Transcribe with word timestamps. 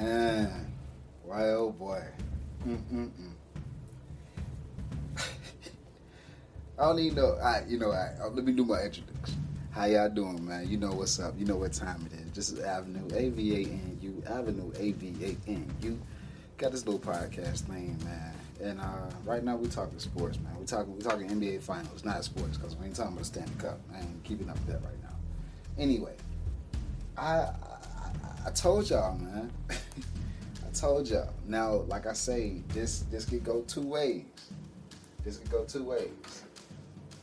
Man, 0.00 0.72
why 1.22 1.50
oh 1.50 1.70
boy. 1.70 2.02
Mm-mm-mm. 2.66 3.30
I 6.78 6.84
don't 6.84 6.98
even 6.98 7.14
know. 7.16 7.36
I, 7.40 7.62
you 7.68 7.78
know, 7.78 7.92
I, 7.92 8.12
let 8.32 8.44
me 8.44 8.52
do 8.52 8.64
my 8.64 8.82
introduction. 8.82 9.46
How 9.70 9.84
y'all 9.84 10.08
doing, 10.08 10.44
man? 10.44 10.68
You 10.68 10.78
know 10.78 10.90
what's 10.92 11.20
up. 11.20 11.34
You 11.38 11.44
know 11.46 11.56
what 11.56 11.72
time 11.72 12.08
it 12.10 12.18
is. 12.18 12.32
This 12.32 12.50
is 12.50 12.64
Avenue 12.64 13.06
A 13.14 13.28
V 13.28 13.54
A 13.54 13.58
N 13.68 13.98
U. 14.02 14.22
Avenue 14.26 14.72
A 14.76 14.92
V 14.92 15.14
A 15.24 15.50
N 15.50 15.72
U. 15.82 16.00
Got 16.58 16.72
this 16.72 16.84
little 16.86 17.00
podcast 17.00 17.60
thing, 17.60 17.96
man. 18.04 18.34
And 18.62 18.80
uh, 18.80 19.10
right 19.24 19.44
now 19.44 19.54
we're 19.54 19.68
talking 19.68 19.98
sports, 20.00 20.38
man. 20.40 20.58
We 20.58 20.66
talking 20.66 20.96
we 20.96 21.02
talking 21.02 21.28
NBA 21.28 21.62
finals, 21.62 22.04
not 22.04 22.24
sports, 22.24 22.56
because 22.56 22.74
we 22.74 22.86
ain't 22.86 22.96
talking 22.96 23.12
about 23.12 23.20
the 23.20 23.26
Stanley 23.26 23.52
Cup. 23.58 23.78
I 23.94 24.00
ain't 24.00 24.24
keeping 24.24 24.48
up 24.50 24.56
with 24.56 24.66
that 24.68 24.82
right 24.82 25.02
now. 25.04 25.14
Anyway, 25.78 26.16
I 27.16 27.22
I, 27.24 27.52
I 28.46 28.50
told 28.50 28.90
y'all, 28.90 29.16
man. 29.18 29.52
Told 30.74 31.08
y'all. 31.08 31.32
Now, 31.46 31.84
like 31.86 32.04
I 32.06 32.12
say, 32.12 32.60
this 32.70 33.04
this 33.10 33.24
could 33.24 33.44
go 33.44 33.62
two 33.62 33.80
ways. 33.80 34.24
This 35.24 35.38
could 35.38 35.50
go 35.50 35.64
two 35.64 35.84
ways. 35.84 36.10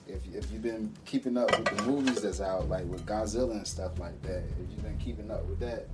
If, 0.07 0.21
if 0.33 0.49
you've 0.51 0.61
been 0.61 0.91
keeping 1.05 1.37
up 1.37 1.51
with 1.59 1.65
the 1.65 1.83
movies 1.83 2.21
that's 2.21 2.39
out, 2.39 2.69
like 2.69 2.85
with 2.85 3.05
Godzilla 3.05 3.51
and 3.51 3.67
stuff 3.67 3.99
like 3.99 4.19
that, 4.23 4.37
if 4.37 4.71
you've 4.71 4.83
been 4.83 4.97
keeping 4.97 5.29
up 5.29 5.45
with 5.45 5.59
that, 5.59 5.87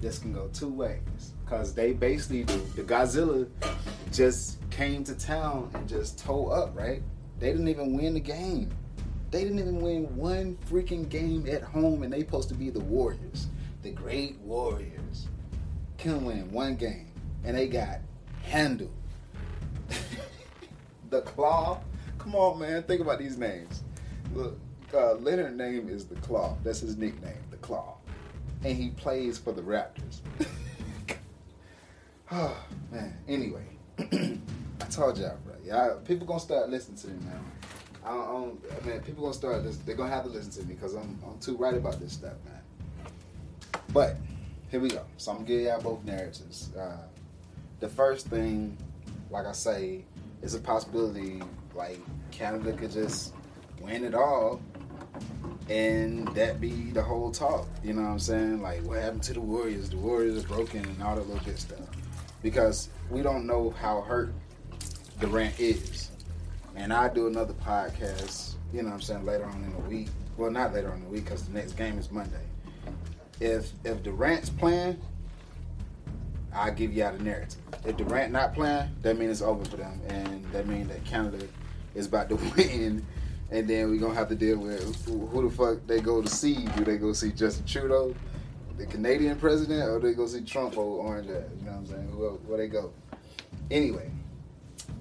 this 0.00 0.18
can 0.18 0.32
go 0.32 0.48
two 0.54 0.68
ways. 0.68 1.34
Cause 1.46 1.74
they 1.74 1.92
basically 1.92 2.44
the, 2.44 2.56
the 2.76 2.82
Godzilla 2.82 3.46
just 4.10 4.58
came 4.70 5.04
to 5.04 5.14
town 5.14 5.70
and 5.74 5.86
just 5.86 6.18
tore 6.18 6.56
up, 6.56 6.74
right? 6.74 7.02
They 7.40 7.50
didn't 7.50 7.68
even 7.68 7.94
win 7.96 8.14
the 8.14 8.20
game. 8.20 8.70
They 9.30 9.44
didn't 9.44 9.58
even 9.58 9.80
win 9.80 10.16
one 10.16 10.56
freaking 10.70 11.08
game 11.08 11.46
at 11.46 11.62
home, 11.62 12.02
and 12.02 12.12
they 12.12 12.20
supposed 12.20 12.48
to 12.48 12.54
be 12.54 12.70
the 12.70 12.80
Warriors, 12.80 13.48
the 13.82 13.90
great 13.90 14.38
Warriors. 14.38 15.28
Can 16.00 16.24
win 16.24 16.50
one 16.50 16.76
game, 16.76 17.08
and 17.44 17.54
they 17.54 17.68
got 17.68 17.98
handled. 18.42 18.90
the 21.10 21.20
Claw. 21.20 21.82
Come 22.16 22.34
on, 22.34 22.58
man. 22.58 22.82
Think 22.84 23.02
about 23.02 23.18
these 23.18 23.36
names. 23.36 23.82
Look, 24.34 24.58
uh, 24.94 25.16
Leonard 25.16 25.58
name 25.58 25.90
is 25.90 26.06
the 26.06 26.14
Claw. 26.16 26.56
That's 26.64 26.80
his 26.80 26.96
nickname, 26.96 27.42
the 27.50 27.58
Claw, 27.58 27.98
and 28.64 28.74
he 28.74 28.88
plays 28.92 29.36
for 29.36 29.52
the 29.52 29.60
Raptors. 29.60 30.20
oh 32.32 32.56
man. 32.90 33.18
Anyway, 33.28 33.66
I 33.98 34.84
told 34.90 35.18
y'all, 35.18 35.36
bro. 35.44 35.54
Y'all, 35.66 35.98
people 35.98 36.26
gonna 36.26 36.40
start 36.40 36.70
listening 36.70 36.96
to 36.96 37.08
me, 37.08 37.26
now. 37.26 37.40
I, 38.06 38.14
don't, 38.14 38.64
I, 38.70 38.74
don't, 38.74 38.86
mean, 38.86 39.00
people 39.00 39.24
gonna 39.24 39.34
start. 39.34 39.62
Listen, 39.64 39.82
they're 39.84 39.96
gonna 39.96 40.08
have 40.08 40.24
to 40.24 40.30
listen 40.30 40.50
to 40.62 40.66
me 40.66 40.76
because 40.76 40.94
I'm, 40.94 41.18
I'm 41.26 41.38
too 41.40 41.58
right 41.58 41.74
about 41.74 42.00
this 42.00 42.14
stuff, 42.14 42.36
man. 42.46 42.62
But 43.92 44.16
here 44.70 44.80
we 44.80 44.88
go. 44.88 45.04
So 45.16 45.32
I'm 45.32 45.38
gonna 45.38 45.48
give 45.48 45.60
y'all 45.62 45.80
both 45.80 46.04
narratives. 46.04 46.70
Uh, 46.76 46.96
the 47.80 47.88
first 47.88 48.28
thing, 48.28 48.76
like 49.30 49.46
I 49.46 49.52
say, 49.52 50.04
is 50.42 50.54
a 50.54 50.60
possibility. 50.60 51.42
Like 51.74 51.98
Canada 52.30 52.72
could 52.72 52.92
just 52.92 53.34
win 53.80 54.04
it 54.04 54.14
all, 54.14 54.60
and 55.68 56.28
that 56.28 56.60
be 56.60 56.90
the 56.92 57.02
whole 57.02 57.32
talk. 57.32 57.68
You 57.82 57.94
know 57.94 58.02
what 58.02 58.08
I'm 58.08 58.18
saying? 58.20 58.62
Like, 58.62 58.84
what 58.84 59.00
happened 59.00 59.24
to 59.24 59.34
the 59.34 59.40
Warriors? 59.40 59.90
The 59.90 59.96
Warriors 59.96 60.44
are 60.44 60.48
broken 60.48 60.84
and 60.84 61.02
all 61.02 61.16
that 61.16 61.26
little 61.26 61.44
bit 61.44 61.58
stuff. 61.58 61.80
Because 62.42 62.88
we 63.10 63.22
don't 63.22 63.46
know 63.46 63.70
how 63.70 64.00
hurt 64.02 64.32
Durant 65.18 65.58
is. 65.60 66.10
And 66.76 66.92
I 66.92 67.08
do 67.08 67.26
another 67.26 67.52
podcast, 67.54 68.54
you 68.72 68.82
know 68.82 68.88
what 68.88 68.94
I'm 68.94 69.00
saying, 69.02 69.26
later 69.26 69.44
on 69.44 69.62
in 69.64 69.72
the 69.72 69.88
week. 69.90 70.08
Well, 70.36 70.50
not 70.50 70.72
later 70.72 70.90
on 70.90 70.98
in 70.98 71.04
the 71.04 71.10
week 71.10 71.24
because 71.24 71.42
the 71.44 71.52
next 71.52 71.72
game 71.72 71.98
is 71.98 72.10
Monday. 72.10 72.38
If 73.40 73.72
if 73.84 74.02
Durant's 74.02 74.50
playing, 74.50 75.00
I'll 76.52 76.72
give 76.72 76.92
you 76.92 77.04
out 77.04 77.14
a 77.14 77.22
narrative. 77.22 77.60
If 77.84 77.96
Durant 77.96 78.32
not 78.32 78.54
playing, 78.54 78.90
that 79.02 79.18
means 79.18 79.32
it's 79.32 79.42
over 79.42 79.64
for 79.64 79.76
them. 79.76 80.00
And 80.08 80.44
that 80.52 80.66
means 80.66 80.88
that 80.88 81.04
Canada 81.04 81.46
is 81.94 82.06
about 82.06 82.28
to 82.28 82.34
win. 82.56 83.04
And 83.50 83.68
then 83.68 83.90
we're 83.90 83.98
to 83.98 84.14
have 84.14 84.28
to 84.28 84.34
deal 84.34 84.58
with 84.58 85.04
who, 85.06 85.42
the 85.42 85.50
fuck 85.50 85.86
they 85.86 86.00
go 86.00 86.22
to 86.22 86.28
see. 86.28 86.66
Do 86.76 86.84
they 86.84 86.98
go 86.98 87.12
see 87.12 87.32
Justin 87.32 87.66
Trudeau, 87.66 88.14
the 88.76 88.86
Canadian 88.86 89.36
president, 89.38 89.88
or 89.88 89.98
do 89.98 90.08
they 90.08 90.14
go 90.14 90.26
see 90.26 90.42
Trump 90.42 90.76
or 90.76 91.04
Orange? 91.04 91.26
You 91.26 91.34
know 91.34 91.72
what 91.72 91.72
I'm 91.72 91.86
saying? 91.86 92.18
Where, 92.18 92.30
where 92.30 92.58
they 92.58 92.68
go. 92.68 92.92
Anyway, 93.70 94.10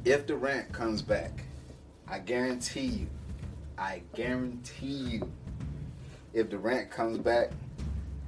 if 0.03 0.25
Durant 0.25 0.71
comes 0.71 1.01
back, 1.01 1.43
I 2.07 2.19
guarantee 2.19 2.85
you, 2.85 3.07
I 3.77 4.01
guarantee 4.15 4.87
you, 4.87 5.31
if 6.33 6.49
Durant 6.49 6.89
comes 6.89 7.19
back, 7.19 7.51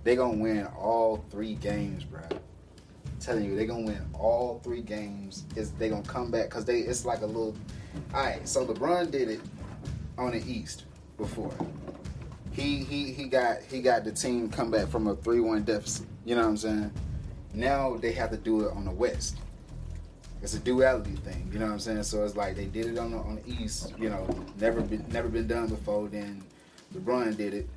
they 0.04 0.16
gonna 0.16 0.38
win 0.38 0.66
all 0.78 1.24
three 1.30 1.56
games, 1.56 2.04
bro. 2.04 2.22
I'm 2.32 2.40
telling 3.20 3.46
you, 3.46 3.56
they 3.56 3.66
gonna 3.66 3.86
win 3.86 4.06
all 4.14 4.60
three 4.64 4.82
games. 4.82 5.46
Is 5.56 5.72
they 5.72 5.90
gonna 5.90 6.04
come 6.04 6.32
back 6.32 6.46
because 6.46 6.66
they 6.66 6.80
it's 6.80 7.06
like 7.06 7.22
a 7.22 7.26
little. 7.26 7.56
All 8.14 8.24
right, 8.24 8.48
so 8.48 8.66
LeBron 8.66 9.12
did 9.12 9.30
it 9.30 9.42
on 10.18 10.32
the 10.32 10.44
East 10.52 10.86
before. 11.18 11.54
He 12.52 12.78
he 12.84 13.12
he 13.12 13.26
got 13.26 13.62
he 13.64 13.82
got 13.82 14.04
the 14.04 14.12
team 14.12 14.50
come 14.50 14.72
back 14.72 14.88
from 14.88 15.08
a 15.08 15.16
three 15.16 15.40
one 15.40 15.64
deficit. 15.64 16.08
You 16.26 16.36
know 16.36 16.42
what 16.42 16.50
I'm 16.50 16.58
saying? 16.58 16.92
Now 17.54 17.98
they 17.98 18.12
have 18.14 18.32
to 18.32 18.38
do 18.38 18.66
it 18.66 18.72
on 18.74 18.86
the 18.86 18.92
West 18.92 19.38
it's 20.42 20.56
a 20.56 20.60
duality 20.60 21.16
thing. 21.18 21.50
You 21.54 21.60
know 21.60 21.68
what 21.68 21.74
I'm 21.74 21.80
saying? 21.80 22.04
So 22.04 22.24
it's 22.24 22.36
like 22.36 22.56
they 22.56 22.66
did 22.66 22.88
it 22.88 22.98
on 22.98 23.12
the, 23.12 23.18
on 23.18 23.36
the 23.36 23.64
East. 23.64 23.94
You 24.00 24.10
know, 24.10 24.28
never 24.60 24.82
been 24.82 25.06
never 25.10 25.30
been 25.30 25.48
done 25.48 25.68
before. 25.68 26.08
Then 26.08 26.44
LeBron 26.96 27.38
did 27.38 27.54
it. 27.54 27.70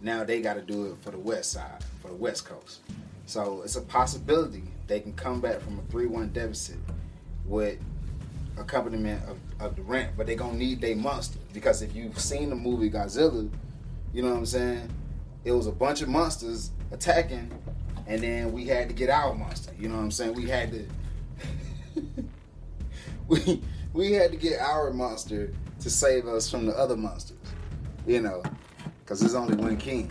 Now 0.00 0.24
they 0.24 0.40
got 0.40 0.54
to 0.54 0.62
do 0.62 0.86
it 0.86 0.96
for 1.02 1.10
the 1.10 1.18
West 1.18 1.52
side, 1.52 1.84
for 2.00 2.08
the 2.08 2.14
West 2.14 2.44
Coast. 2.44 2.80
So 3.26 3.62
it's 3.62 3.76
a 3.76 3.80
possibility 3.80 4.62
they 4.86 5.00
can 5.00 5.12
come 5.14 5.40
back 5.40 5.60
from 5.60 5.78
a 5.78 5.82
three-one 5.90 6.28
deficit 6.28 6.78
with 7.44 7.78
accompaniment 8.56 9.22
of, 9.28 9.38
of 9.60 9.76
Durant, 9.76 10.16
but 10.16 10.26
they're 10.26 10.36
gonna 10.36 10.56
need 10.56 10.80
their 10.80 10.96
monster 10.96 11.38
because 11.52 11.82
if 11.82 11.94
you've 11.94 12.18
seen 12.18 12.50
the 12.50 12.56
movie 12.56 12.90
Godzilla, 12.90 13.50
you 14.12 14.22
know 14.22 14.30
what 14.30 14.38
I'm 14.38 14.46
saying? 14.46 14.90
It 15.44 15.52
was 15.52 15.66
a 15.66 15.72
bunch 15.72 16.02
of 16.02 16.08
monsters 16.08 16.70
attacking, 16.90 17.50
and 18.06 18.22
then 18.22 18.52
we 18.52 18.66
had 18.66 18.88
to 18.88 18.94
get 18.94 19.10
our 19.10 19.34
monster. 19.34 19.72
You 19.78 19.88
know 19.88 19.96
what 19.96 20.02
I'm 20.02 20.10
saying? 20.10 20.34
We 20.34 20.48
had 20.48 20.72
to 20.72 20.88
we 23.28 23.62
we 23.92 24.12
had 24.12 24.30
to 24.30 24.36
get 24.36 24.60
our 24.60 24.92
monster 24.92 25.52
to 25.80 25.90
save 25.90 26.26
us 26.26 26.50
from 26.50 26.66
the 26.66 26.76
other 26.76 26.96
monsters, 26.96 27.38
you 28.06 28.20
know, 28.20 28.42
because 29.06 29.20
there's 29.20 29.36
only 29.36 29.54
one 29.54 29.76
king. 29.76 30.10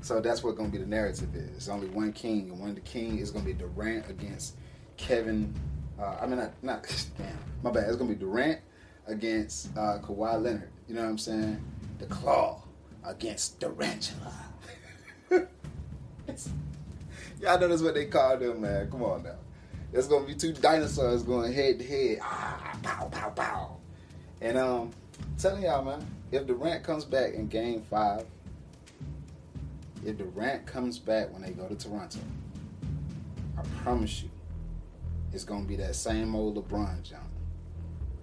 So 0.00 0.20
that's 0.20 0.44
what 0.44 0.54
gonna 0.54 0.68
be 0.68 0.78
the 0.78 0.86
narrative 0.86 1.34
is. 1.34 1.56
It's 1.56 1.68
only 1.68 1.88
one 1.88 2.12
king, 2.12 2.48
and 2.50 2.60
one 2.60 2.76
the 2.76 2.80
king 2.82 3.18
is 3.18 3.32
gonna 3.32 3.44
be 3.44 3.52
Durant 3.52 4.08
against 4.08 4.54
Kevin. 4.96 5.52
Uh, 5.98 6.18
I 6.20 6.26
mean, 6.26 6.38
not, 6.38 6.52
not 6.62 7.04
damn, 7.18 7.36
my 7.64 7.72
bad. 7.72 7.88
It's 7.88 7.96
gonna 7.96 8.10
be 8.10 8.16
Durant 8.16 8.60
against 9.08 9.76
uh, 9.76 9.98
Kawhi 9.98 10.40
Leonard. 10.40 10.70
You 10.88 10.94
know 10.94 11.02
what 11.02 11.10
I'm 11.10 11.18
saying? 11.18 11.60
The 11.98 12.06
Claw 12.06 12.62
against 13.04 13.58
Durantula. 13.58 14.32
Y'all 17.40 17.58
know 17.58 17.68
that's 17.68 17.82
what 17.82 17.94
they 17.94 18.06
call 18.06 18.36
them, 18.36 18.60
man. 18.60 18.88
Come 18.88 19.02
on 19.02 19.24
now. 19.24 19.34
There's 19.90 20.06
gonna 20.06 20.26
be 20.26 20.34
two 20.36 20.52
dinosaurs 20.52 21.24
going 21.24 21.52
head 21.52 21.80
to 21.80 21.84
head. 21.84 22.18
Ah, 22.22 22.78
pow, 22.84 23.08
pow, 23.08 23.30
pow. 23.30 23.76
And 24.40 24.56
um, 24.56 24.92
telling 25.38 25.62
y'all, 25.62 25.84
man, 25.84 26.06
if 26.32 26.46
Durant 26.46 26.82
comes 26.82 27.04
back 27.04 27.34
in 27.34 27.48
Game 27.48 27.82
Five, 27.82 28.24
if 30.04 30.18
Durant 30.18 30.66
comes 30.66 30.98
back 30.98 31.32
when 31.32 31.42
they 31.42 31.50
go 31.50 31.66
to 31.66 31.74
Toronto, 31.74 32.20
I 33.58 33.62
promise 33.82 34.22
you, 34.22 34.30
it's 35.32 35.44
gonna 35.44 35.64
be 35.64 35.76
that 35.76 35.94
same 35.94 36.34
old 36.34 36.56
LeBron 36.56 37.02
jump. 37.02 37.22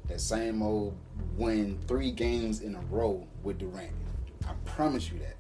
That 0.08 0.22
same 0.22 0.62
old 0.62 0.96
win 1.38 1.78
three 1.88 2.12
games 2.12 2.62
in 2.62 2.76
a 2.76 2.82
row 2.90 3.26
with 3.44 3.60
Durant. 3.60 3.92
I 4.48 4.54
promise 4.66 5.12
you 5.12 5.20
that. 5.20 5.36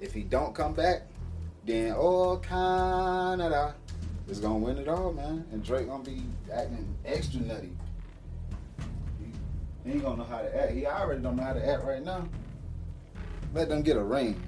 If 0.00 0.14
he 0.14 0.22
don't 0.22 0.54
come 0.54 0.72
back, 0.72 1.02
then 1.64 1.94
oh 1.96 2.36
Canada 2.38 3.74
is 4.28 4.40
gonna 4.40 4.58
win 4.58 4.78
it 4.78 4.88
all, 4.88 5.12
man. 5.12 5.44
And 5.52 5.62
Drake 5.62 5.88
gonna 5.88 6.02
be 6.02 6.22
acting 6.52 6.94
extra 7.04 7.40
nutty. 7.40 7.72
He 9.88 9.94
ain't 9.94 10.02
gonna 10.02 10.18
know 10.18 10.24
how 10.24 10.42
to 10.42 10.62
act. 10.62 10.72
He 10.72 10.84
already 10.84 11.22
don't 11.22 11.36
know 11.36 11.42
how 11.42 11.54
to 11.54 11.66
act 11.66 11.82
right 11.82 12.04
now. 12.04 12.28
Let 13.54 13.70
them 13.70 13.80
get 13.80 13.96
a 13.96 14.02
ring. 14.02 14.38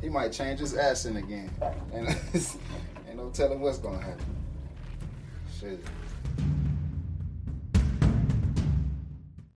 He 0.00 0.08
might 0.08 0.32
change 0.32 0.60
his 0.60 0.74
accent 0.74 1.18
again. 1.18 1.50
And 1.92 2.08
ain't 2.08 3.16
no 3.16 3.28
telling 3.28 3.60
what's 3.60 3.76
gonna 3.76 4.00
happen. 4.00 4.24
Shit. 5.60 5.80